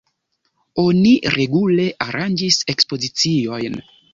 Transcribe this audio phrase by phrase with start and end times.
[0.83, 3.79] Oni regule aranĝis ekspoziciojn.